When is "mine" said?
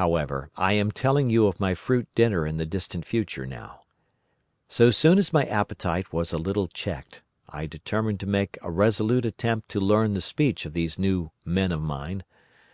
11.82-12.24